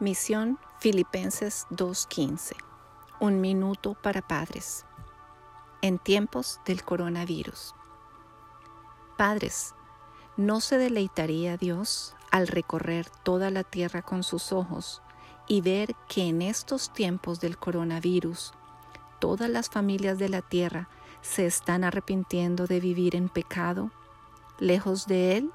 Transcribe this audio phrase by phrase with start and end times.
[0.00, 2.54] Misión Filipenses 2.15.
[3.18, 4.86] Un minuto para padres.
[5.82, 7.74] En tiempos del coronavirus.
[9.16, 9.74] Padres,
[10.36, 15.02] ¿no se deleitaría Dios al recorrer toda la tierra con sus ojos
[15.48, 18.52] y ver que en estos tiempos del coronavirus
[19.18, 20.88] todas las familias de la tierra
[21.22, 23.90] se están arrepintiendo de vivir en pecado,
[24.60, 25.50] lejos de Él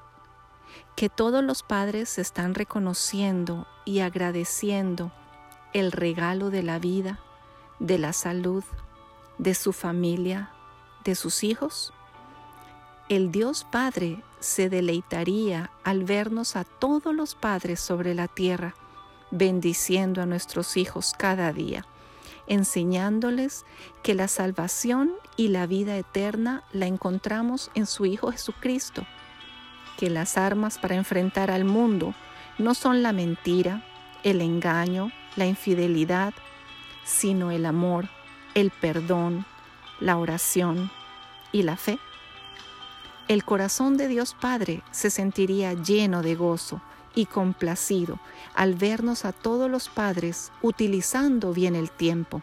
[0.96, 5.12] que todos los padres están reconociendo y agradeciendo
[5.72, 7.18] el regalo de la vida,
[7.80, 8.64] de la salud,
[9.38, 10.50] de su familia,
[11.04, 11.92] de sus hijos?
[13.08, 18.74] El Dios Padre se deleitaría al vernos a todos los padres sobre la tierra,
[19.30, 21.84] bendiciendo a nuestros hijos cada día,
[22.46, 23.64] enseñándoles
[24.02, 29.04] que la salvación y la vida eterna la encontramos en su Hijo Jesucristo
[29.96, 32.14] que las armas para enfrentar al mundo
[32.58, 33.82] no son la mentira,
[34.22, 36.34] el engaño, la infidelidad,
[37.04, 38.08] sino el amor,
[38.54, 39.44] el perdón,
[40.00, 40.90] la oración
[41.52, 41.98] y la fe.
[43.28, 46.80] El corazón de Dios Padre se sentiría lleno de gozo
[47.14, 48.18] y complacido
[48.54, 52.42] al vernos a todos los padres utilizando bien el tiempo,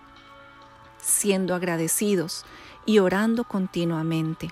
[0.97, 2.45] siendo agradecidos
[2.85, 4.49] y orando continuamente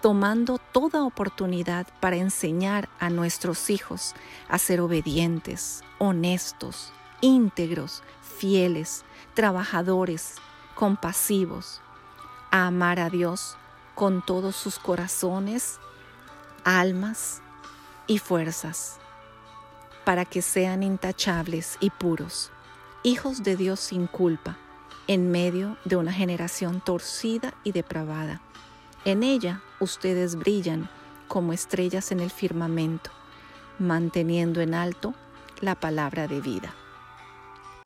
[0.00, 4.14] tomando toda oportunidad para enseñar a nuestros hijos
[4.48, 8.02] a ser obedientes, honestos, íntegros,
[8.38, 10.34] fieles, trabajadores,
[10.74, 11.80] compasivos,
[12.50, 13.56] a amar a Dios
[13.94, 15.78] con todos sus corazones,
[16.64, 17.40] almas
[18.06, 18.98] y fuerzas,
[20.04, 22.50] para que sean intachables y puros,
[23.02, 24.58] hijos de Dios sin culpa,
[25.08, 28.40] en medio de una generación torcida y depravada
[29.06, 30.90] en ella ustedes brillan
[31.28, 33.10] como estrellas en el firmamento,
[33.78, 35.14] manteniendo en alto
[35.60, 36.74] la palabra de vida.